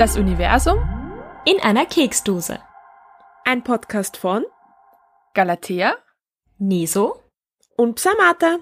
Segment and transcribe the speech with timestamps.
[0.00, 0.78] Das Universum
[1.44, 2.58] in einer Keksdose.
[3.44, 4.46] Ein Podcast von
[5.34, 5.94] Galatea,
[6.56, 7.22] Neso
[7.76, 8.60] und Psamata.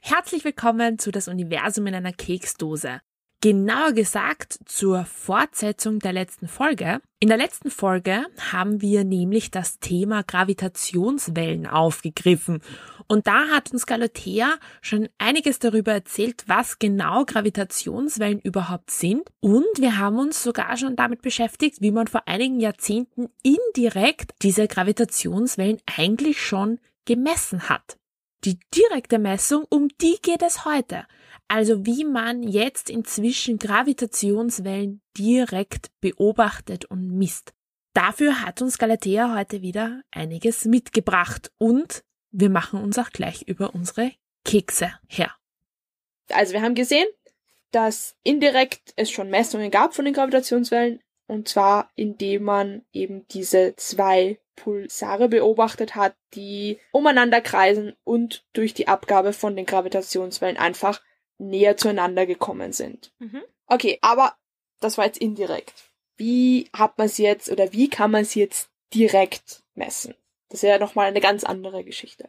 [0.00, 3.00] Herzlich willkommen zu Das Universum in einer Keksdose.
[3.42, 7.00] Genauer gesagt zur Fortsetzung der letzten Folge.
[7.18, 12.62] In der letzten Folge haben wir nämlich das Thema Gravitationswellen aufgegriffen.
[13.08, 19.28] Und da hat uns Galatea schon einiges darüber erzählt, was genau Gravitationswellen überhaupt sind.
[19.40, 24.68] Und wir haben uns sogar schon damit beschäftigt, wie man vor einigen Jahrzehnten indirekt diese
[24.68, 27.98] Gravitationswellen eigentlich schon gemessen hat.
[28.44, 31.06] Die direkte Messung, um die geht es heute.
[31.46, 37.52] Also wie man jetzt inzwischen Gravitationswellen direkt beobachtet und misst.
[37.94, 43.74] Dafür hat uns Galatea heute wieder einiges mitgebracht und wir machen uns auch gleich über
[43.74, 44.12] unsere
[44.44, 45.30] Kekse her.
[46.30, 47.06] Also wir haben gesehen,
[47.70, 53.74] dass indirekt es schon Messungen gab von den Gravitationswellen und zwar indem man eben diese
[53.76, 61.02] zwei Pulsare beobachtet hat, die umeinander kreisen und durch die Abgabe von den Gravitationswellen einfach
[61.38, 63.12] näher zueinander gekommen sind.
[63.18, 63.42] Mhm.
[63.66, 64.34] Okay, aber
[64.80, 65.74] das war jetzt indirekt.
[66.16, 70.14] Wie hat man sie jetzt oder wie kann man sie jetzt direkt messen?
[70.48, 72.28] Das ist ja nochmal eine ganz andere Geschichte.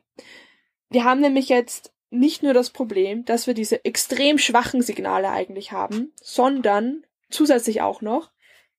[0.89, 5.71] Wir haben nämlich jetzt nicht nur das Problem, dass wir diese extrem schwachen Signale eigentlich
[5.71, 8.31] haben, sondern zusätzlich auch noch,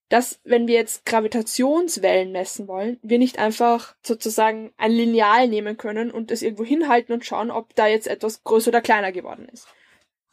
[0.09, 6.11] dass wenn wir jetzt Gravitationswellen messen wollen, wir nicht einfach sozusagen ein Lineal nehmen können
[6.11, 9.67] und es irgendwo hinhalten und schauen, ob da jetzt etwas größer oder kleiner geworden ist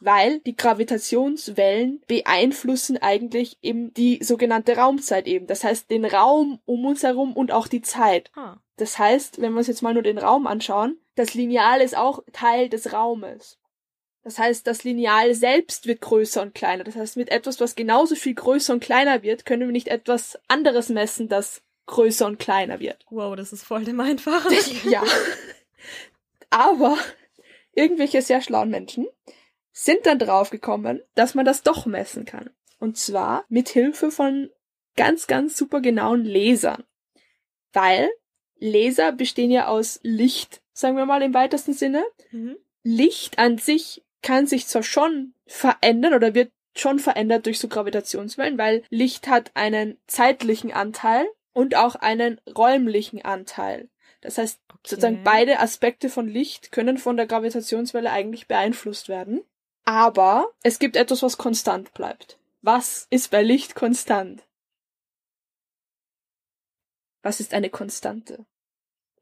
[0.05, 5.47] weil die Gravitationswellen beeinflussen eigentlich eben die sogenannte Raumzeit eben.
[5.47, 8.31] Das heißt, den Raum um uns herum und auch die Zeit.
[8.35, 8.57] Ah.
[8.75, 12.23] Das heißt, wenn wir uns jetzt mal nur den Raum anschauen, das Lineal ist auch
[12.33, 13.59] Teil des Raumes.
[14.23, 16.85] Das heißt, das Lineal selbst wird größer und kleiner.
[16.85, 20.39] Das heißt, mit etwas, was genauso viel größer und kleiner wird, können wir nicht etwas
[20.47, 23.05] anderes messen, das größer und kleiner wird.
[23.09, 24.49] Wow, das ist voll dem einfach.
[24.85, 25.03] ja.
[26.49, 26.97] Aber
[27.73, 29.07] irgendwelche sehr schlauen Menschen
[29.73, 32.49] sind dann draufgekommen, dass man das doch messen kann.
[32.79, 34.49] Und zwar mit Hilfe von
[34.95, 36.83] ganz, ganz super genauen Lasern.
[37.73, 38.09] Weil
[38.57, 42.05] Laser bestehen ja aus Licht, sagen wir mal im weitesten Sinne.
[42.31, 42.55] Mhm.
[42.83, 48.57] Licht an sich kann sich zwar schon verändern oder wird schon verändert durch so Gravitationswellen,
[48.57, 53.89] weil Licht hat einen zeitlichen Anteil und auch einen räumlichen Anteil.
[54.21, 54.79] Das heißt, okay.
[54.85, 59.43] sozusagen beide Aspekte von Licht können von der Gravitationswelle eigentlich beeinflusst werden.
[59.85, 62.39] Aber es gibt etwas, was konstant bleibt.
[62.61, 64.41] Was ist bei Licht konstant?
[67.21, 68.45] Was ist eine Konstante?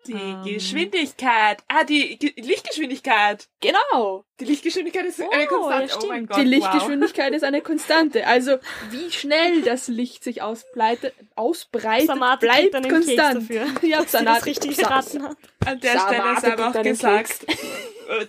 [0.08, 0.20] Die um.
[0.20, 0.44] Ähm.
[0.44, 1.64] Geschwindigkeit.
[1.68, 3.48] Ah, die Ge Lichtgeschwindigkeit.
[3.60, 4.26] Genau.
[4.40, 5.94] Die Lichtgeschwindigkeit ist oh, eine Konstante.
[5.94, 6.38] Ja, oh mein Gott.
[6.38, 7.36] Die Lichtgeschwindigkeit wow.
[7.38, 8.28] ist eine Konstante.
[8.28, 8.58] Also,
[8.90, 13.50] wie schnell das Licht sich ausbreitet, bleibt konstant.
[13.50, 15.38] Dafür, ja, Sanat richtig geraten hat.
[15.66, 17.46] An der Samate Stelle sei auch gesagt,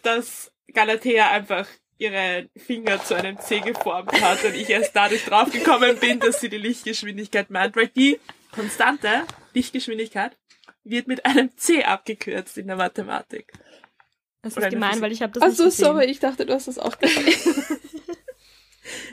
[0.02, 1.66] dass Galatea einfach
[1.98, 6.48] ihre Finger zu einem C geformt hat und ich erst dadurch draufgekommen bin, dass sie
[6.48, 8.18] die Lichtgeschwindigkeit meint, weil die
[8.50, 9.22] konstante
[9.54, 10.36] Lichtgeschwindigkeit
[10.84, 13.52] wird mit einem C abgekürzt in der Mathematik.
[14.42, 16.78] Das ist gemein, weil ich habe das Ach so, sorry, ich dachte, du hast das
[16.78, 17.34] auch gesehen.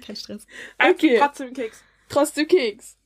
[0.05, 0.47] Kein Stress.
[0.79, 1.17] Okay.
[1.19, 1.83] Trotzdem Keks.
[2.09, 2.97] Trotzdem Keks.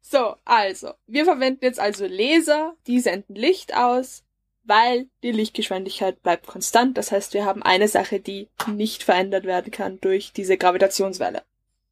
[0.00, 4.24] So, also, wir verwenden jetzt also Laser, die senden Licht aus
[4.70, 6.96] weil die Lichtgeschwindigkeit bleibt konstant.
[6.96, 11.42] Das heißt, wir haben eine Sache, die nicht verändert werden kann durch diese Gravitationswelle.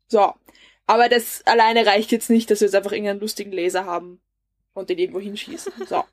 [0.06, 0.32] So.
[0.86, 4.20] Aber das alleine reicht jetzt nicht, dass wir jetzt einfach irgendeinen lustigen Laser haben
[4.78, 5.72] und den irgendwo hinschießen.
[5.86, 6.04] So.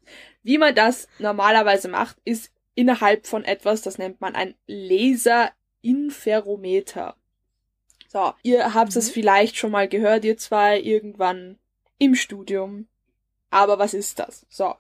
[0.44, 7.16] Wie man das normalerweise macht, ist innerhalb von etwas, das nennt man ein Laserinferometer.
[8.08, 8.34] So.
[8.44, 9.00] Ihr habt mhm.
[9.00, 11.58] es vielleicht schon mal gehört, ihr zwei irgendwann
[11.98, 12.88] im Studium.
[13.50, 14.46] Aber was ist das?
[14.50, 14.76] So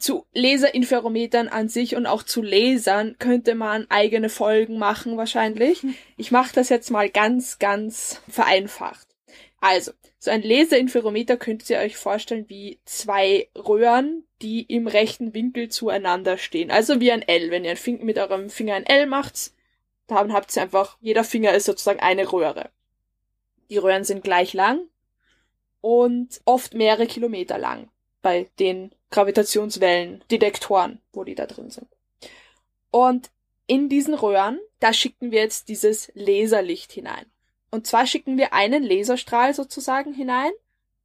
[0.00, 5.82] zu Laserinferometern an sich und auch zu Lasern könnte man eigene Folgen machen wahrscheinlich.
[6.16, 9.06] Ich mache das jetzt mal ganz, ganz vereinfacht.
[9.58, 15.70] Also, so ein Laserinferometer könnt ihr euch vorstellen wie zwei Röhren, die im rechten Winkel
[15.70, 16.70] zueinander stehen.
[16.70, 17.50] Also wie ein L.
[17.50, 19.52] Wenn ihr mit eurem Finger ein L macht,
[20.06, 22.68] dann habt ihr einfach, jeder Finger ist sozusagen eine Röhre.
[23.70, 24.82] Die Röhren sind gleich lang
[25.80, 27.88] und oft mehrere Kilometer lang
[28.20, 31.88] bei den Gravitationswellen-Detektoren, wo die da drin sind.
[32.90, 33.30] Und
[33.66, 37.24] in diesen Röhren, da schicken wir jetzt dieses Laserlicht hinein.
[37.70, 40.50] Und zwar schicken wir einen Laserstrahl sozusagen hinein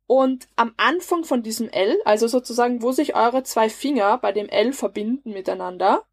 [0.07, 4.50] und am Anfang von diesem L, also sozusagen, wo sich eure zwei Finger bei dem
[4.50, 6.03] L verbinden miteinander,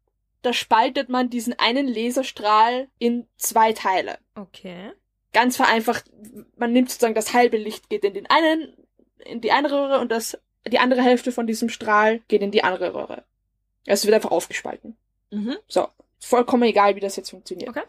[0.41, 4.17] da spaltet man diesen einen Laserstrahl in zwei Teile.
[4.35, 4.91] Okay.
[5.31, 6.05] Ganz vereinfacht,
[6.57, 8.73] man nimmt sozusagen das halbe Licht geht in den einen,
[9.25, 12.63] in die eine Röhre und das, die andere Hälfte von diesem Strahl geht in die
[12.63, 13.23] andere Röhre.
[13.85, 14.97] Es wird einfach aufgespalten.
[15.31, 15.57] Mhm.
[15.67, 15.87] So.
[16.19, 17.69] Vollkommen egal, wie das jetzt funktioniert.
[17.69, 17.83] Okay.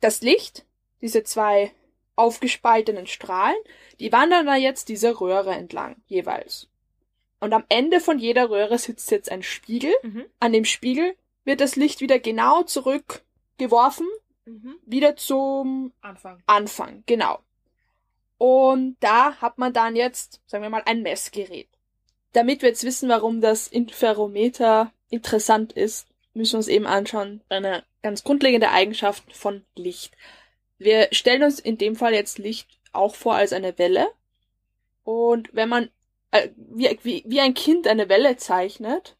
[0.00, 0.64] Das Licht,
[1.00, 1.72] diese zwei
[2.18, 3.56] aufgespaltenen Strahlen,
[4.00, 6.68] die wandern da jetzt diese Röhre entlang, jeweils.
[7.40, 9.92] Und am Ende von jeder Röhre sitzt jetzt ein Spiegel.
[10.02, 10.24] Mhm.
[10.40, 14.06] An dem Spiegel wird das Licht wieder genau zurückgeworfen,
[14.44, 14.76] Mhm.
[14.86, 16.42] wieder zum Anfang.
[16.46, 17.38] Anfang, genau.
[18.38, 21.68] Und da hat man dann jetzt, sagen wir mal, ein Messgerät.
[22.32, 27.84] Damit wir jetzt wissen, warum das Interferometer interessant ist, müssen wir uns eben anschauen, eine
[28.02, 30.16] ganz grundlegende Eigenschaft von Licht.
[30.78, 34.08] Wir stellen uns in dem Fall jetzt Licht auch vor als eine Welle.
[35.04, 35.90] Und wenn man
[36.30, 39.16] äh, wie, wie, wie ein Kind eine Welle zeichnet,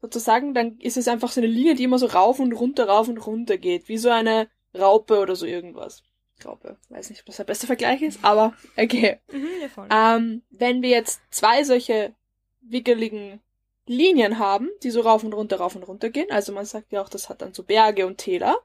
[0.00, 3.08] sozusagen, dann ist es einfach so eine Linie, die immer so rauf und runter, rauf
[3.08, 6.02] und runter geht, wie so eine Raupe oder so irgendwas.
[6.44, 9.18] Raupe, weiß nicht, ob das der beste Vergleich ist, aber okay.
[9.32, 9.88] Mhm.
[9.90, 12.14] Ähm, wenn wir jetzt zwei solche
[12.60, 13.40] wickeligen
[13.86, 17.00] Linien haben, die so rauf und runter, rauf und runter gehen, also man sagt ja
[17.00, 18.58] auch, das hat dann so Berge und Täler,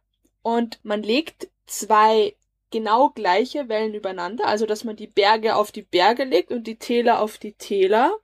[0.44, 2.36] und man legt zwei
[2.70, 6.78] genau gleiche Wellen übereinander, also dass man die Berge auf die Berge legt und die
[6.78, 8.16] Täler auf die Täler.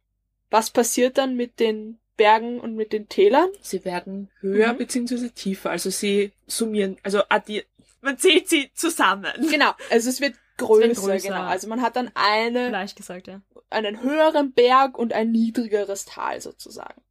[0.50, 3.50] Was passiert dann mit den Bergen und mit den Tälern?
[3.62, 4.78] Sie werden höher Mhm.
[4.78, 7.66] beziehungsweise tiefer, also sie summieren, also addieren.
[8.02, 9.32] Man zählt sie zusammen.
[9.50, 11.28] Genau, also es wird größer, wird größer.
[11.28, 11.42] genau.
[11.42, 13.42] Also man hat dann eine Leicht gesagt, ja.
[13.70, 17.02] einen höheren Berg und ein niedrigeres Tal sozusagen.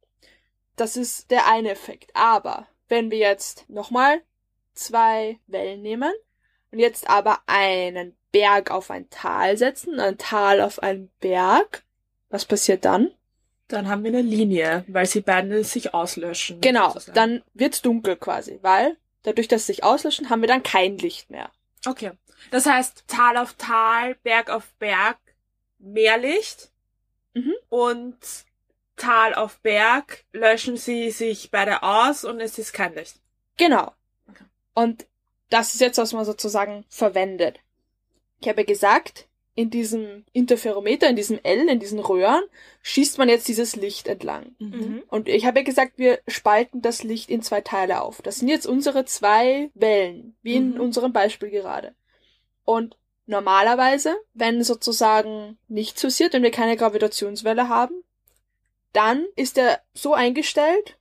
[0.75, 2.11] Das ist der eine Effekt.
[2.15, 4.21] Aber wenn wir jetzt nochmal
[4.73, 6.11] zwei Wellen nehmen
[6.79, 11.83] jetzt aber einen Berg auf ein Tal setzen, ein Tal auf einen Berg,
[12.29, 13.11] was passiert dann?
[13.67, 16.61] Dann haben wir eine Linie, weil sie beide sich auslöschen.
[16.61, 17.15] Genau, sozusagen.
[17.15, 21.29] dann wird's dunkel quasi, weil dadurch, dass sie sich auslöschen, haben wir dann kein Licht
[21.29, 21.51] mehr.
[21.85, 22.11] Okay.
[22.51, 25.17] Das heißt, Tal auf Tal, Berg auf Berg,
[25.79, 26.71] mehr Licht.
[27.33, 27.55] Mhm.
[27.69, 28.17] Und
[28.95, 33.17] Tal auf Berg löschen sie sich beide aus und es ist kein Licht.
[33.57, 33.93] Genau.
[34.29, 34.45] Okay.
[34.73, 35.07] Und
[35.49, 37.59] das ist jetzt, was man sozusagen verwendet.
[38.39, 42.43] Ich habe gesagt, in diesem Interferometer, in diesem L, in diesen Röhren,
[42.83, 44.55] schießt man jetzt dieses Licht entlang.
[44.59, 45.01] Mhm.
[45.07, 48.21] Und ich habe ja gesagt, wir spalten das Licht in zwei Teile auf.
[48.21, 50.81] Das sind jetzt unsere zwei Wellen, wie in Mhm.
[50.81, 51.95] unserem Beispiel gerade.
[52.65, 58.03] Und normalerweise, wenn sozusagen nichts passiert und wir keine Gravitationswelle haben,
[58.93, 60.99] dann ist er so eingestellt,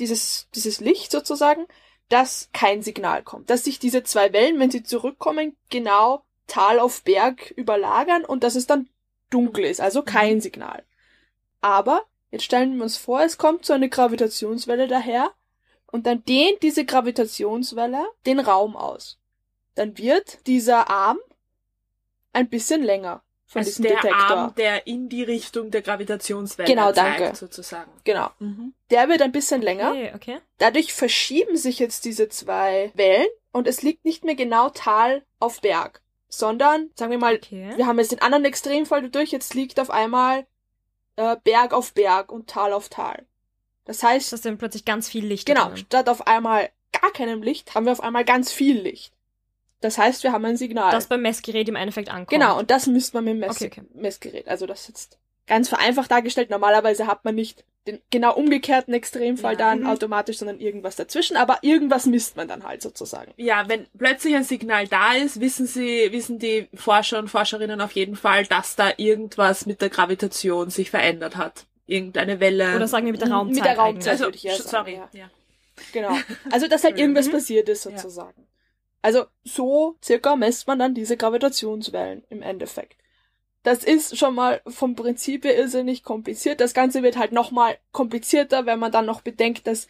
[0.00, 1.66] dieses, dieses Licht sozusagen,
[2.12, 3.48] dass kein Signal kommt.
[3.48, 8.54] Dass sich diese zwei Wellen, wenn sie zurückkommen, genau Tal auf Berg überlagern und dass
[8.54, 8.88] es dann
[9.30, 10.84] dunkel ist, also kein Signal.
[11.62, 15.32] Aber jetzt stellen wir uns vor, es kommt so eine Gravitationswelle daher
[15.86, 19.18] und dann dehnt diese Gravitationswelle den Raum aus.
[19.74, 21.18] Dann wird dieser Arm
[22.34, 24.36] ein bisschen länger von Also diesem der Detektor.
[24.36, 27.36] Arm, der in die Richtung der Gravitationswelle Genau, zeigt, danke.
[27.36, 27.90] sozusagen.
[28.04, 28.30] Genau.
[28.38, 28.74] Mhm.
[28.90, 29.90] Der wird ein bisschen länger.
[29.90, 30.38] Okay, okay.
[30.58, 35.60] Dadurch verschieben sich jetzt diese zwei Wellen und es liegt nicht mehr genau Tal auf
[35.60, 37.72] Berg, sondern, sagen wir mal, Okay.
[37.76, 40.46] wir haben jetzt den anderen Extremfall dadurch, jetzt liegt auf einmal
[41.16, 43.26] äh, Berg auf Berg und Tal auf Tal.
[43.84, 45.44] Das heißt, Das ist dann plötzlich ganz viel Licht.
[45.46, 45.76] genau, drinnen.
[45.78, 49.11] statt auf einmal gar keinem Licht, haben wir auf einmal ganz viel Licht.
[49.82, 50.90] Das heißt, wir haben ein Signal.
[50.92, 52.30] Das beim Messgerät im Endeffekt ankommt.
[52.30, 53.82] Genau, und das misst man mit dem Mess Okay, okay.
[53.94, 54.48] Messgerät.
[54.48, 56.48] Also das ist jetzt ganz vereinfacht dargestellt.
[56.50, 59.58] Normalerweise hat man nicht den genau umgekehrten Extremfall Ja.
[59.58, 59.86] dann Mhm.
[59.88, 61.36] automatisch, sondern irgendwas dazwischen.
[61.36, 63.32] Aber irgendwas misst man dann halt sozusagen.
[63.36, 67.90] Ja, wenn plötzlich ein Signal da ist, wissen sie, wissen die Forscher und Forscherinnen auf
[67.92, 71.64] jeden Fall, dass da irgendwas mit der Gravitation sich verändert hat.
[71.88, 72.76] Irgendeine Welle.
[72.76, 73.64] Oder sagen wir mit der Mit Raumzeit.
[73.64, 74.12] der Raumzeit.
[74.12, 74.94] also, würde ich ja sagen, sorry.
[74.94, 75.08] ja.
[75.12, 75.30] Ja.
[75.92, 76.16] Genau.
[76.52, 77.32] Also, dass halt irgendwas Mhm.
[77.32, 77.90] passiert ist Ja.
[79.02, 82.96] Also, so circa messt man dann diese Gravitationswellen im Endeffekt.
[83.64, 86.60] Das ist schon mal vom Prinzip her irrsinnig kompliziert.
[86.60, 89.86] Das Ganze wird halt nochmal komplizierter, wenn man dann noch bedenkt, dass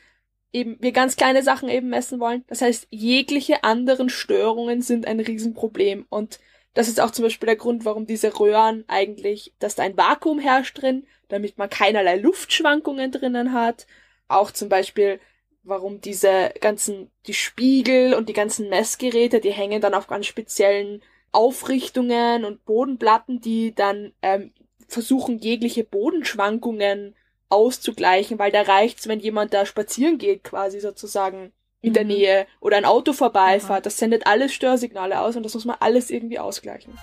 [0.53, 2.45] eben wir ganz kleine Sachen eben messen wollen.
[2.49, 6.07] Das heißt, jegliche anderen Störungen sind ein Riesenproblem.
[6.11, 6.39] Und
[6.75, 10.39] das ist auch zum Beispiel der Grund, warum diese Röhren eigentlich, dass da ein Vakuum
[10.39, 13.87] herrscht drin, damit man keinerlei Luftschwankungen drinnen hat.
[14.29, 15.21] Auch zum Beispiel,
[15.63, 21.03] warum diese ganzen, die Spiegel und die ganzen Messgeräte, die hängen dann auf ganz speziellen
[21.31, 24.53] Aufrichtungen und Bodenplatten, die dann ähm,
[24.89, 27.15] versuchen, jegliche Bodenschwankungen
[27.49, 32.11] auszugleichen, weil da reicht's, wenn jemand da spazieren geht, quasi sozusagen in der Mhm.
[32.11, 33.71] Nähe oder ein Auto vorbeifahrt.
[33.71, 33.81] Aha.
[33.81, 36.99] Das sendet alles Störsignale aus und das muss man alles irgendwie ausgleichen.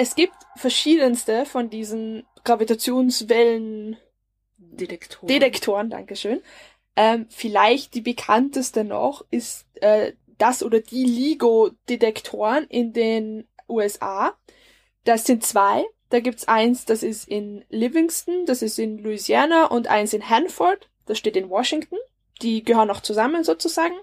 [0.00, 3.98] Es gibt verschiedenste von diesen Gravitationswellen
[4.56, 5.28] Detektoren.
[5.28, 6.40] Detektoren, Dankeschön.
[6.96, 14.38] Ähm, vielleicht die bekannteste noch ist äh, das oder die LIGO-Detektoren in den USA.
[15.04, 15.84] Das sind zwei.
[16.08, 20.88] Da gibt's eins, das ist in Livingston, das ist in Louisiana und eins in Hanford,
[21.04, 21.98] das steht in Washington.
[22.40, 23.96] Die gehören auch zusammen sozusagen.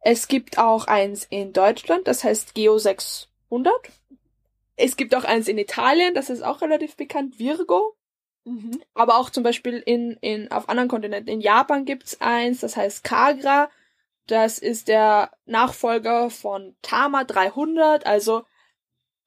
[0.00, 3.72] Es gibt auch eins in Deutschland, das heißt Geo 600.
[4.78, 7.96] Es gibt auch eins in Italien, das ist auch relativ bekannt, Virgo.
[8.44, 8.80] Mhm.
[8.94, 11.32] Aber auch zum Beispiel in, in, auf anderen Kontinenten.
[11.32, 13.70] In Japan gibt's eins, das heißt Kagra.
[14.26, 18.06] Das ist der Nachfolger von Tama 300.
[18.06, 18.44] Also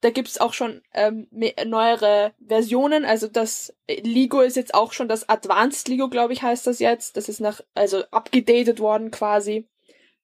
[0.00, 3.04] da gibt's auch schon ähm, neuere Versionen.
[3.04, 7.16] Also das Ligo ist jetzt auch schon das Advanced Ligo, glaube ich, heißt das jetzt.
[7.16, 9.66] Das ist nach, also abgedatet worden quasi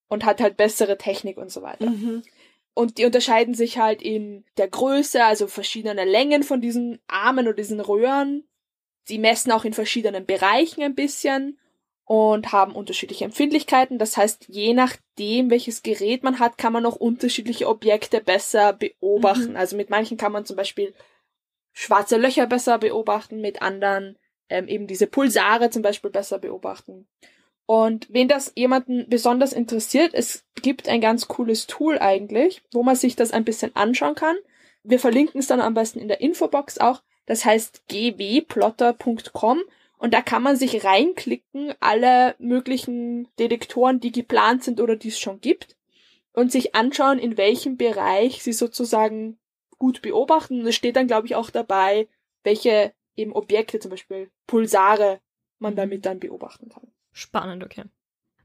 [0.08, 1.90] und hat halt bessere Technik und so weiter.
[1.90, 2.23] Mhm.
[2.78, 7.56] Und die unterscheiden sich halt in der Größe, also verschiedene Längen von diesen Armen oder
[7.56, 8.47] diesen Röhren.
[9.02, 11.58] Sie messen auch in verschiedenen Bereichen ein bisschen
[12.04, 13.99] und haben unterschiedliche Empfindlichkeiten.
[13.99, 19.50] Das heißt, je nachdem, welches Gerät man hat, kann man auch unterschiedliche Objekte besser beobachten.
[19.50, 19.56] Mhm.
[19.56, 20.94] Also mit manchen kann man zum Beispiel
[21.73, 24.16] schwarze Löcher besser beobachten, mit anderen
[24.50, 27.08] ähm, eben diese Pulsare zum Beispiel besser beobachten.
[27.70, 32.96] Und wen das jemanden besonders interessiert, es gibt ein ganz cooles Tool eigentlich, wo man
[32.96, 34.37] sich das ein bisschen anschauen kann.
[34.84, 37.02] Wir verlinken es dann am besten in der Infobox auch.
[37.26, 39.60] Das heißt gwplotter.com
[39.98, 45.18] und da kann man sich reinklicken, alle möglichen Detektoren, die geplant sind oder die es
[45.18, 45.76] schon gibt
[46.32, 49.37] und sich anschauen, in welchem Bereich sie sozusagen
[49.76, 50.60] gut beobachten.
[50.60, 52.08] Und es steht dann, glaube ich, auch dabei,
[52.44, 55.20] welche eben Objekte, zum Beispiel Pulsare,
[55.58, 56.90] man damit dann beobachten kann.
[57.18, 57.82] Spannend, okay.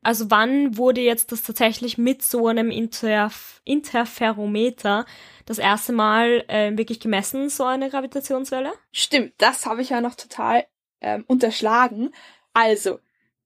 [0.01, 5.05] Also wann wurde jetzt das tatsächlich mit so einem Interf Interferometer
[5.45, 8.73] das erste Mal äh, wirklich gemessen, so eine Gravitationswelle?
[8.91, 10.65] Stimmt, das habe ich ja noch total
[11.01, 12.09] ähm, unterschlagen.
[12.51, 12.97] Also,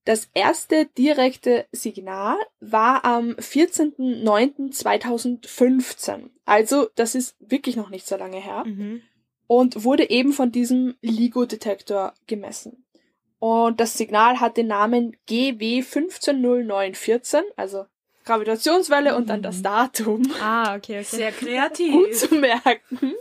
[0.05, 6.29] das erste direkte Signal war am 14.09.2015.
[6.45, 8.63] Also, das ist wirklich noch nicht so lange her.
[8.65, 9.01] Mhm.
[9.45, 12.85] Und wurde eben von diesem LIGO-Detektor gemessen.
[13.39, 17.85] Und das Signal hat den Namen GW150914, also
[18.25, 20.23] Gravitationswelle und dann das Datum.
[20.41, 21.03] Ah, okay, okay.
[21.03, 21.93] Sehr kreativ.
[21.93, 23.13] Gut zu merken.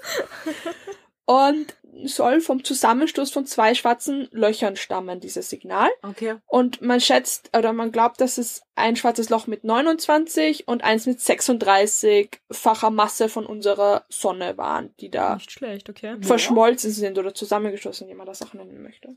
[1.26, 5.88] Und soll vom Zusammenstoß von zwei schwarzen Löchern stammen, dieses Signal.
[6.02, 6.36] Okay.
[6.46, 11.06] Und man schätzt oder man glaubt, dass es ein schwarzes Loch mit 29 und eins
[11.06, 16.16] mit 36-facher Masse von unserer Sonne waren, die da Nicht schlecht, okay.
[16.20, 19.16] verschmolzen sind oder zusammengeschlossen, wie man das auch nennen möchte.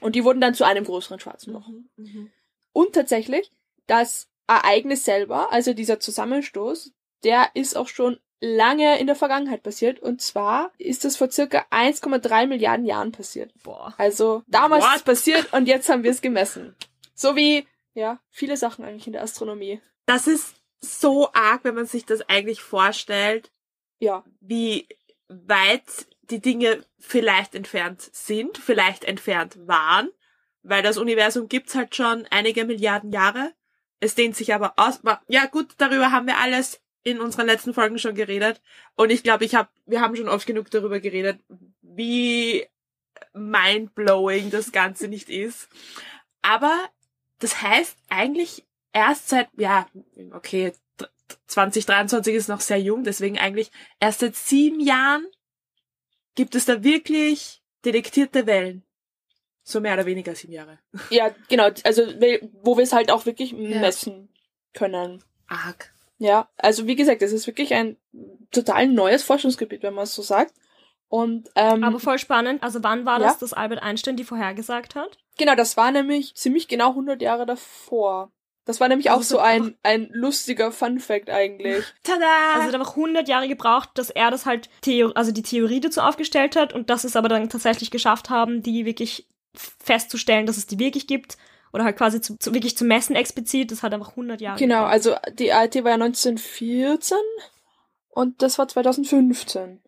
[0.00, 1.68] Und die wurden dann zu einem größeren schwarzen Loch.
[1.68, 1.88] Mhm.
[1.96, 2.30] Mhm.
[2.72, 3.52] Und tatsächlich,
[3.86, 10.00] das Ereignis selber, also dieser Zusammenstoß, der ist auch schon lange in der Vergangenheit passiert.
[10.00, 13.52] Und zwar ist das vor circa 1,3 Milliarden Jahren passiert.
[13.62, 13.94] Boah.
[13.96, 14.90] Also damals What?
[14.90, 16.76] ist es passiert und jetzt haben wir es gemessen.
[17.14, 19.80] So wie, ja, viele Sachen eigentlich in der Astronomie.
[20.06, 23.50] Das ist so arg, wenn man sich das eigentlich vorstellt,
[23.98, 24.86] Ja, wie
[25.28, 30.08] weit die Dinge vielleicht entfernt sind, vielleicht entfernt waren,
[30.62, 33.52] weil das Universum gibt's halt schon einige Milliarden Jahre.
[34.00, 35.00] Es dehnt sich aber aus.
[35.28, 38.62] Ja gut, darüber haben wir alles in unseren letzten Folgen schon geredet.
[38.96, 41.38] Und ich glaube, ich habe, wir haben schon oft genug darüber geredet,
[41.82, 42.66] wie
[43.34, 45.68] mindblowing das Ganze nicht ist.
[46.42, 46.88] Aber
[47.38, 49.86] das heißt eigentlich erst seit, ja,
[50.32, 50.72] okay,
[51.46, 55.26] 2023 ist noch sehr jung, deswegen eigentlich erst seit sieben Jahren
[56.34, 58.84] gibt es da wirklich detektierte Wellen.
[59.62, 60.78] So mehr oder weniger sieben Jahre.
[61.10, 61.68] ja, genau.
[61.84, 64.28] Also we- wo wir es halt auch wirklich messen
[64.74, 65.22] können.
[65.46, 65.92] Arg.
[66.18, 67.96] Ja, also wie gesagt, es ist wirklich ein
[68.50, 70.54] total neues Forschungsgebiet, wenn man es so sagt.
[71.08, 72.62] Und ähm, Aber voll spannend.
[72.62, 73.26] Also wann war Ja.
[73.28, 75.18] das, dass Albert Einstein die vorhergesagt hat?
[75.36, 78.30] genau, das war nämlich ziemlich genau 100 Jahre davor.
[78.66, 81.84] Das war nämlich auch Also so ein, ein lustiger Fun Fact eigentlich.
[82.02, 82.24] Tada!
[82.54, 85.80] Also es hat einfach 100 Jahre gebraucht, dass er das halt, Theo also die Theorie
[85.80, 90.56] dazu aufgestellt hat und dass es aber dann tatsächlich geschafft haben, die wirklich festzustellen, dass
[90.56, 91.36] es die wirklich gibt
[91.72, 93.70] oder halt quasi zu, zu, wirklich zu messen explizit.
[93.70, 94.92] Das hat einfach 100 Jahre Genau, gebraucht.
[94.92, 97.18] also die ART war ja 1914
[98.08, 99.80] und das war 2015.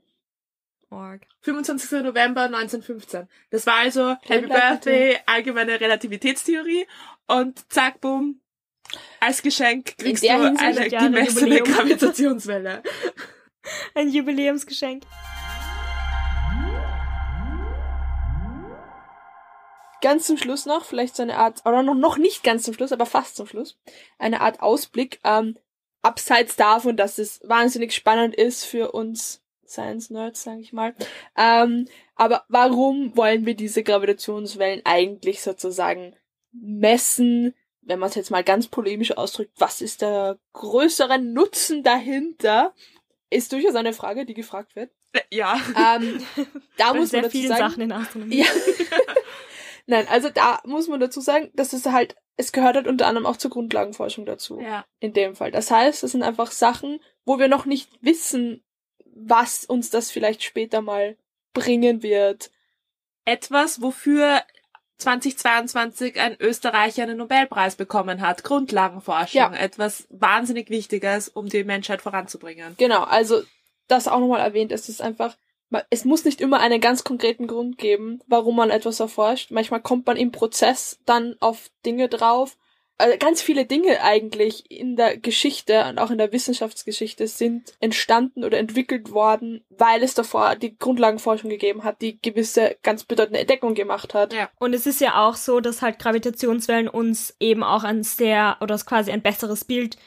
[0.90, 1.22] Org.
[1.40, 2.02] 25.
[2.02, 3.28] November 1915.
[3.50, 6.86] Das war also Happy Birthday, allgemeine Relativitätstheorie
[7.26, 8.40] und zack, boom.
[9.20, 11.76] Als Geschenk kriegst du Hinsicht, eine ja, ein gemessene Jubiläum.
[11.76, 12.82] Gravitationswelle.
[13.94, 15.02] Ein Jubiläumsgeschenk.
[20.02, 22.92] Ganz zum Schluss noch, vielleicht so eine Art, oder noch, noch nicht ganz zum Schluss,
[22.92, 23.76] aber fast zum Schluss,
[24.18, 25.58] eine Art Ausblick, ähm,
[26.02, 30.94] abseits davon, dass es wahnsinnig spannend ist für uns Science-Nerds, sage ich mal.
[31.36, 36.14] Ähm, aber warum wollen wir diese Gravitationswellen eigentlich sozusagen
[36.52, 37.54] messen?
[37.86, 42.74] Wenn man es jetzt mal ganz polemisch ausdrückt, was ist der größere Nutzen dahinter?
[43.30, 44.90] Ist durchaus eine Frage, die gefragt wird.
[45.30, 45.54] Ja.
[45.76, 46.22] Ähm,
[46.76, 48.38] da Bei muss sehr man dazu vielen sagen, Sachen in Astronomie.
[48.38, 48.46] ja.
[49.86, 53.24] Nein, also da muss man dazu sagen, dass es halt, es gehört halt unter anderem
[53.24, 54.60] auch zur Grundlagenforschung dazu.
[54.60, 54.84] Ja.
[54.98, 55.52] In dem Fall.
[55.52, 58.64] Das heißt, es sind einfach Sachen, wo wir noch nicht wissen,
[59.14, 61.16] was uns das vielleicht später mal
[61.54, 62.50] bringen wird.
[63.24, 64.42] Etwas, wofür
[64.98, 68.44] 2022 ein Österreicher einen Nobelpreis bekommen hat.
[68.44, 69.38] Grundlagenforschung.
[69.38, 69.52] Ja.
[69.52, 72.74] Etwas wahnsinnig Wichtiges, um die Menschheit voranzubringen.
[72.78, 73.42] Genau, also
[73.88, 75.36] das auch nochmal erwähnt, es ist einfach,
[75.90, 79.50] es muss nicht immer einen ganz konkreten Grund geben, warum man etwas erforscht.
[79.50, 82.56] Manchmal kommt man im Prozess dann auf Dinge drauf.
[82.98, 88.42] Also ganz viele Dinge eigentlich in der Geschichte und auch in der Wissenschaftsgeschichte sind entstanden
[88.42, 93.74] oder entwickelt worden, weil es davor die Grundlagenforschung gegeben hat, die gewisse ganz bedeutende Entdeckung
[93.74, 94.32] gemacht hat.
[94.32, 94.48] Ja.
[94.58, 98.78] Und es ist ja auch so, dass halt Gravitationswellen uns eben auch ein sehr, oder
[98.78, 99.98] quasi ein besseres Bild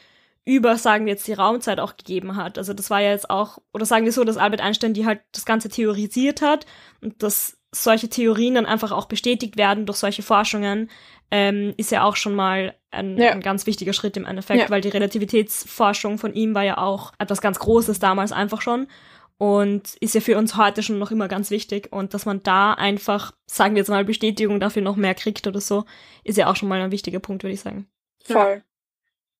[0.45, 2.57] über, sagen wir jetzt, die Raumzeit auch gegeben hat.
[2.57, 5.21] Also das war ja jetzt auch, oder sagen wir so, dass Albert Einstein die halt
[5.31, 6.65] das Ganze theorisiert hat
[7.01, 10.89] und dass solche Theorien dann einfach auch bestätigt werden durch solche Forschungen,
[11.31, 13.31] ähm, ist ja auch schon mal ein, Ja.
[13.31, 14.69] ein ganz wichtiger Schritt im Endeffekt, Ja.
[14.69, 18.87] weil die Relativitätsforschung von ihm war ja auch etwas ganz Großes damals einfach schon
[19.37, 22.73] und ist ja für uns heute schon noch immer ganz wichtig und dass man da
[22.73, 25.85] einfach, sagen wir jetzt mal, Bestätigung dafür noch mehr kriegt oder so,
[26.23, 27.87] ist ja auch schon mal ein wichtiger Punkt, würde ich sagen.
[28.23, 28.63] Voll.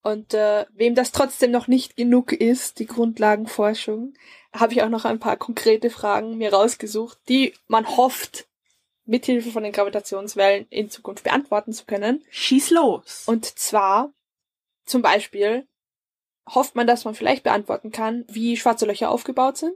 [0.02, 4.14] Und äh, wem das trotzdem noch nicht genug ist, die Grundlagenforschung,
[4.54, 8.48] habe ich auch noch ein paar konkrete Fragen mir rausgesucht, die man hofft,
[9.10, 12.24] mithilfe von den Gravitationswellen in Zukunft beantworten zu können.
[12.30, 13.24] Schieß los.
[13.26, 14.14] Und zwar
[14.86, 15.68] zum Beispiel
[16.48, 19.76] hofft man, dass man vielleicht beantworten kann, wie schwarze Löcher aufgebaut sind,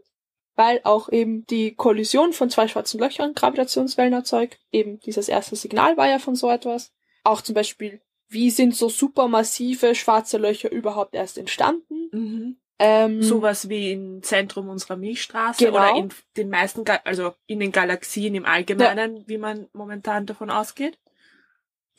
[0.55, 4.59] weil auch eben die Kollision von zwei schwarzen Löchern Gravitationswellen erzeugt.
[4.71, 6.91] Eben dieses erste Signal war ja von so etwas.
[7.23, 12.09] Auch zum Beispiel, wie sind so supermassive schwarze Löcher überhaupt erst entstanden?
[12.11, 12.57] mhm.
[12.85, 15.77] Ähm, Sowas wie im Zentrum unserer Milchstraße Genau.
[15.77, 20.49] oder in den meisten, Ga also in den Galaxien im Allgemeinen, wie man momentan davon
[20.49, 20.97] ausgeht.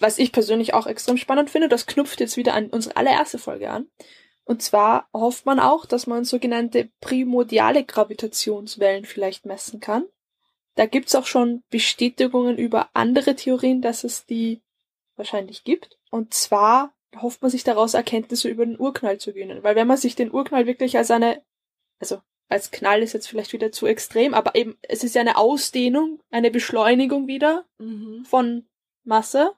[0.00, 3.70] was ich persönlich auch extrem spannend finde, das knüpft jetzt wieder an unsere allererste Folge
[3.70, 3.86] an.
[4.44, 10.04] Und zwar hofft man auch, dass man sogenannte primordiale Gravitationswellen vielleicht messen kann.
[10.74, 14.60] Da gibt's auch schon Bestätigungen über andere Theorien, dass es die
[15.16, 15.96] wahrscheinlich gibt.
[16.10, 19.62] Und zwar hofft man sich daraus Erkenntnisse über den Urknall zu gewinnen.
[19.62, 21.42] Weil wenn man sich den Urknall wirklich als eine,
[21.98, 25.36] also als Knall ist jetzt vielleicht wieder zu extrem, aber eben es ist ja eine
[25.36, 28.24] Ausdehnung, eine Beschleunigung wieder Mhm.
[28.24, 28.66] von
[29.04, 29.52] Masse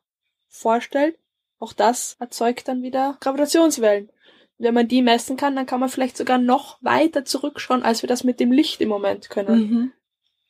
[0.49, 1.19] vorstellt,
[1.59, 4.11] auch das erzeugt dann wieder Gravitationswellen.
[4.59, 8.09] Wenn man die messen kann, dann kann man vielleicht sogar noch weiter zurückschauen, als wir
[8.09, 9.59] das mit dem Licht im Moment können.
[9.59, 9.93] Mhm.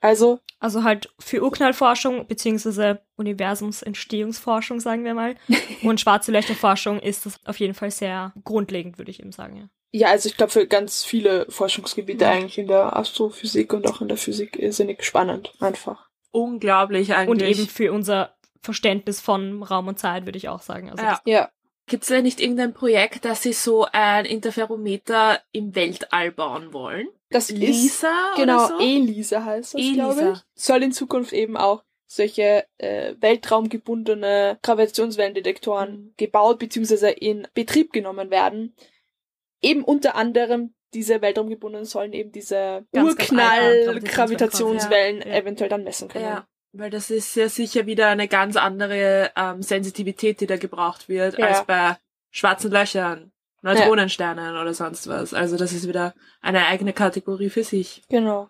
[0.00, 5.36] Also, Also halt für Urknallforschung beziehungsweise Universumsentstehungsforschung, sagen wir mal,
[5.82, 9.56] und schwarze Löcherforschung ist das auf jeden Fall sehr grundlegend, würde ich eben sagen.
[9.56, 9.68] Ja.
[9.92, 12.30] ja, also ich glaube für ganz viele Forschungsgebiete Ja.
[12.32, 16.08] eigentlich in der Astrophysik und auch in der Physik irrsinnig spannend, einfach.
[16.30, 17.28] Unglaublich eigentlich.
[17.30, 20.90] Und eben für unser Verständnis von Raum und Zeit, würde ich auch sagen.
[20.90, 21.10] Also Ja.
[21.24, 21.50] das,
[21.86, 27.08] Ja, Gibt's da nicht irgendein Projekt, dass sie so ein Interferometer im Weltall bauen wollen?
[27.30, 28.78] das ist Lisa genau oder so?
[28.78, 30.38] ELISA heißt das, glaube ich.
[30.54, 36.12] Soll in Zukunft eben auch solche äh, weltraumgebundene Gravitationswellendetektoren Mhm.
[36.16, 37.10] gebaut bzw.
[37.12, 38.76] in Betrieb genommen werden.
[39.60, 45.34] Eben unter anderem diese weltraumgebundenen sollen eben diese alten Urknall-Gravitationswellen ja.
[45.34, 46.24] eventuell dann messen können.
[46.24, 46.46] Ja,
[46.78, 51.38] weil das ist ja sicher wieder eine ganz andere ähm, Sensitivität, die da gebraucht wird,
[51.38, 51.46] Ja.
[51.46, 51.96] als bei
[52.30, 55.34] schwarzen Löchern, Neutronensternen oder sonst was.
[55.34, 58.02] Also das ist wieder eine eigene Kategorie für sich.
[58.08, 58.48] Genau.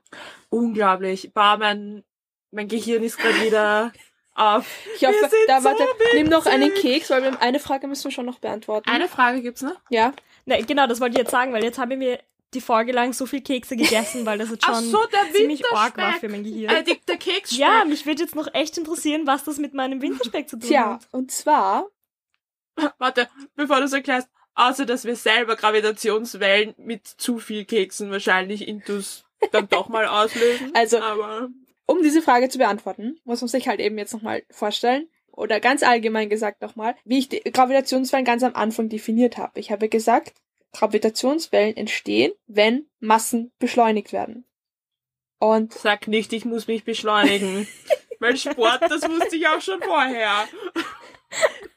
[0.50, 1.32] Unglaublich.
[1.32, 2.04] Boah, mein,
[2.50, 3.92] mein Gehirn ist gerade wieder
[4.34, 4.66] auf.
[4.96, 5.84] Ich hoffe, Wir sind da so warte,
[6.14, 6.72] nimm noch einen.
[6.74, 8.88] Keks, weil wir eine Frage müssen wir schon noch beantworten.
[8.90, 9.76] Eine Frage gibt's noch?
[9.90, 10.12] Ja.
[10.44, 12.18] Ne, genau, das wollte ich jetzt sagen, weil jetzt habe ich mir
[12.54, 14.98] die Folge lang so viel Kekse gegessen, weil das jetzt schon so,
[15.32, 16.74] ziemlich arg war für mein Gehirn.
[16.74, 20.00] Äh, die, der Keks ja, mich würde jetzt noch echt interessieren, was das mit meinem
[20.00, 21.08] Winterspeck zu tun Tja, hat.
[21.12, 21.88] und zwar,
[22.98, 28.66] Warte, bevor du es erklärst, außer dass wir selber Gravitationswellen mit zu viel Keksen wahrscheinlich
[28.66, 30.70] intus dann doch mal auslösen.
[30.74, 31.48] Also- aber
[31.86, 35.82] um diese Frage zu beantworten, muss man sich halt eben jetzt nochmal vorstellen, oder ganz
[35.82, 39.60] allgemein gesagt nochmal, wie ich die Gravitationswellen ganz am Anfang definiert habe.
[39.60, 40.32] Ich habe gesagt,
[40.76, 44.44] Gravitationswellen entstehen, wenn Massen beschleunigt werden.
[45.38, 47.66] Und sag nicht, ich muss mich beschleunigen.
[48.20, 50.46] Weil Sport, das wusste ich auch schon vorher.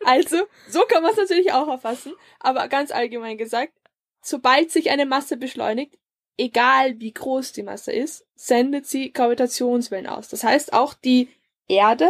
[0.05, 0.37] also,
[0.69, 3.73] so kann man es natürlich auch erfassen, aber ganz allgemein gesagt,
[4.21, 5.97] sobald sich eine Masse beschleunigt,
[6.37, 10.29] egal wie groß die Masse ist, sendet sie Gravitationswellen aus.
[10.29, 11.29] Das heißt, auch die
[11.67, 12.09] Erde,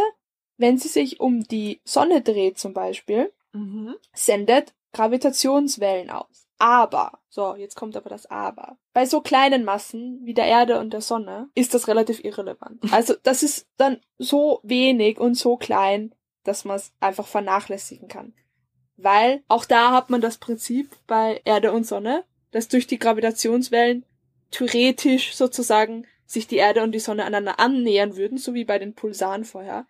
[0.56, 3.96] wenn sie sich um die Sonne dreht zum Beispiel, Mhm.
[4.12, 6.46] sendet Gravitationswellen aus.
[6.60, 8.76] Aber, so, jetzt kommt aber das Aber.
[8.92, 12.82] Bei so kleinen Massen wie der Erde und der Sonne ist das relativ irrelevant.
[12.92, 18.34] Also das ist dann so wenig und so klein, dass man es einfach vernachlässigen kann.
[18.98, 24.04] Weil auch da hat man das Prinzip bei Erde und Sonne, dass durch die Gravitationswellen
[24.50, 28.94] theoretisch sozusagen sich die Erde und die Sonne aneinander annähern würden, so wie bei den
[28.94, 29.86] Pulsaren vorher.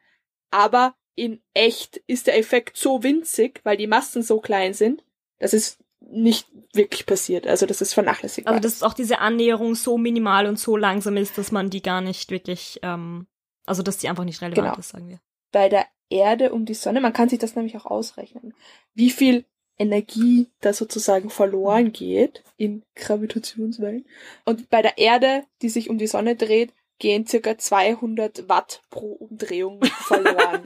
[0.52, 5.04] Aber in echt ist der Effekt so winzig, weil die Massen so klein sind,
[5.40, 7.46] dass es nicht wirklich passiert.
[7.46, 8.54] Also das ist vernachlässigbar.
[8.54, 12.00] Also dass auch diese Annäherung so minimal und so langsam ist, dass man die gar
[12.00, 13.26] nicht wirklich, ähm,
[13.66, 14.78] also dass die einfach nicht relevant Genau.
[14.78, 15.20] ist, sagen wir.
[15.52, 18.52] bei der Erde um die Sonne, man kann sich das nämlich auch ausrechnen,
[18.94, 19.44] wie viel
[19.78, 24.04] Energie da sozusagen verloren geht in Gravitationswellen.
[24.44, 29.12] Und bei der Erde, die sich um die Sonne dreht, gehen circa 200 Watt pro
[29.12, 30.64] Umdrehung verloren.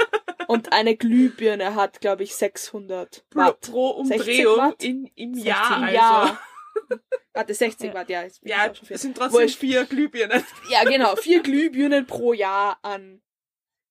[0.49, 3.61] Und eine Glühbirne hat, glaube ich, 600 Pro, Watt.
[3.61, 4.83] pro 60 Umdrehung Watt?
[4.85, 5.77] in, im 60 Jahr.
[5.79, 5.95] im Also.
[5.95, 6.41] Jahr.
[7.33, 7.95] Warte, 60 Ja.
[7.95, 8.25] Watt, ja.
[8.43, 9.59] Ja, es sind trotzdem Wurscht.
[9.59, 10.45] vier Glühbirnen.
[10.71, 11.17] Ja, genau.
[11.17, 13.21] Vier Glühbirnen pro Jahr an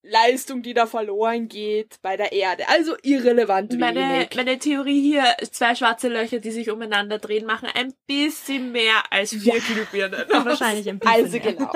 [0.05, 2.67] Leistung, die da verloren geht bei der Erde.
[2.67, 4.35] Also irrelevant Meine, wenig.
[4.35, 9.29] meine Theorie hier, zwei schwarze Löcher, die sich umeinander drehen, machen ein bisschen mehr als
[9.31, 9.59] vier Ja.
[9.65, 10.25] Glühbirnen.
[10.45, 11.15] Wahrscheinlich ein bisschen.
[11.23, 11.53] Also mehr.
[11.53, 11.71] genau.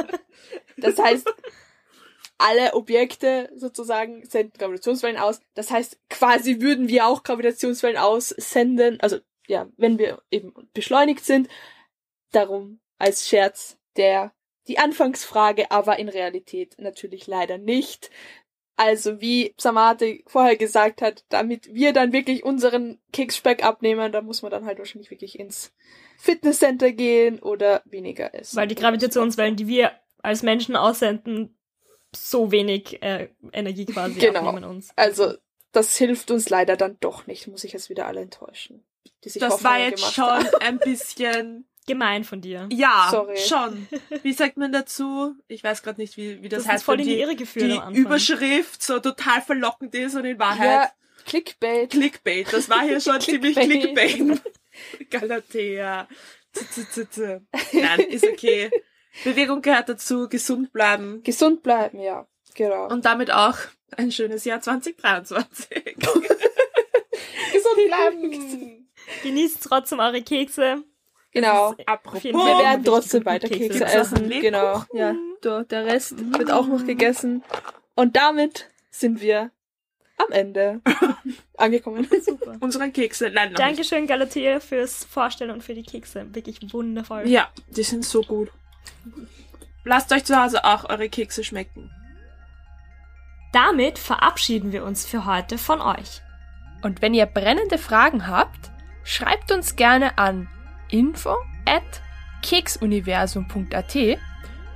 [0.76, 1.34] Das heißt,
[2.38, 5.42] alle Objekte sozusagen senden Gravitationswellen aus.
[5.56, 9.00] Das heißt, quasi würden wir auch Gravitationswellen aussenden.
[9.02, 11.48] Also ja, wenn wir eben beschleunigt sind.
[12.32, 14.34] Darum als Scherz der
[14.68, 18.12] die Anfangsfrage, aber in Realität natürlich leider nicht.
[18.76, 24.44] Also wie Samate vorher gesagt hat, damit wir dann wirklich unseren Keksspeck abnehmen, da muss
[24.44, 25.74] man dann halt wahrscheinlich wirklich ins
[26.20, 28.56] Fitnesscenter gehen oder weniger essen.
[28.56, 31.57] Weil die Gravitationswellen, die wir als Menschen aussenden,
[32.16, 34.40] so wenig äh, Energie quasi Genau.
[34.48, 34.90] abnehmen uns.
[34.96, 35.34] Also,
[35.72, 38.84] das hilft uns leider dann doch nicht, muss ich jetzt wieder alle enttäuschen.
[39.24, 40.48] Die sich Das war jetzt schon haben.
[40.62, 42.68] ein bisschen, Gemein von dir.
[42.72, 43.38] ja, Sorry.
[43.38, 43.88] schon.
[44.22, 45.36] Wie sagt man dazu?
[45.48, 46.82] Ich weiß gerade nicht, wie, wie das, Das, heißt.
[46.82, 47.98] ist voll in die die, Irre geführt die.
[47.98, 50.92] Überschrift so total verlockend ist und in Wahrheit Ja,
[51.26, 51.90] Clickbait.
[51.92, 52.52] Clickbait.
[52.52, 54.16] Das war hier schon ziemlich Clickbait.
[54.16, 54.42] Clickbait.
[55.10, 56.08] Galatea.
[57.74, 58.70] Nein, ist okay.
[59.24, 62.28] Bewegung gehört dazu, gesund bleiben Gesund bleiben, ja.
[62.56, 62.88] Genau.
[62.90, 63.58] und damit auch
[63.96, 65.96] ein schönes Jahr 2023.
[65.96, 68.88] gesund bleiben.
[69.24, 70.84] Genießt trotzdem eure Kekse.
[71.32, 71.74] genau.
[71.86, 73.80] Apropos, Wir werden trotzdem weiter Kekse.
[73.80, 74.30] Kekse essen.
[74.30, 74.84] Genau.
[74.94, 77.44] Ja, der, der Rest wird auch noch gegessen.
[77.96, 79.52] Und damit sind wir
[80.18, 80.82] am Ende
[81.58, 82.08] angekommen.
[82.22, 82.58] Super.
[82.60, 83.30] unsere Kekse.
[83.30, 83.58] Nein, noch.
[83.60, 86.26] Dankeschön, Galatea, fürs Vorstellen und für die Kekse.
[86.34, 87.28] Wirklich wundervoll.
[87.28, 88.50] Ja, die sind so gut.
[89.84, 91.92] Lasst euch zu Hause auch eure Kekse schmecken.
[93.54, 96.22] Damit verabschieden wir uns für heute von euch.
[96.82, 98.72] Und wenn ihr brennende Fragen habt,
[99.04, 100.48] schreibt uns gerne an
[100.90, 102.02] info at
[102.42, 103.96] keksuniversum.at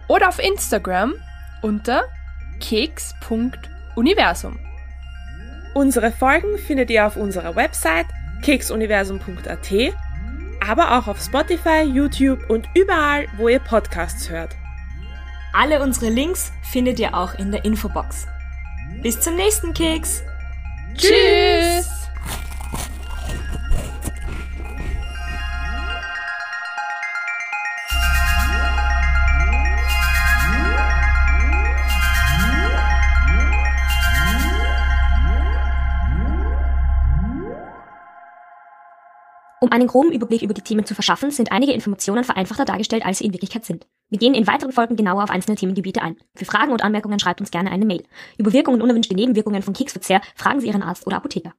[0.07, 1.15] oder auf Instagram
[1.61, 2.03] unter
[2.59, 4.59] keks.universum.
[5.73, 8.07] Unsere Folgen findet ihr auf unserer Website
[8.41, 9.93] keksuniversum.at,
[10.61, 14.55] aber auch auf Spotify, YouTube und überall, wo ihr Podcasts hört.
[15.53, 18.27] Alle unsere Links findet ihr auch in der Infobox.
[19.01, 20.23] Bis zum nächsten Keks!
[20.95, 21.50] Tschüss!
[39.63, 43.19] Um einen groben Überblick über die Themen zu verschaffen, sind einige Informationen vereinfachter dargestellt, als
[43.19, 43.85] sie in Wirklichkeit sind.
[44.09, 46.17] Wir gehen in weiteren Folgen genauer auf einzelne Themengebiete ein.
[46.35, 48.03] Für Fragen und Anmerkungen schreibt uns gerne eine Mail.
[48.39, 51.53] Über Wirkungen und unerwünschte Nebenwirkungen von Keksverzehr fragen Sie Ihren Arzt oder Apotheker.